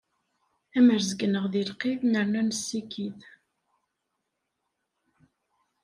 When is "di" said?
1.53-1.63